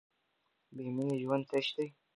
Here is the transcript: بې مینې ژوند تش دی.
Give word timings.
بې 0.75 0.85
مینې 0.95 1.15
ژوند 1.23 1.43
تش 1.49 1.67
دی. 1.75 1.87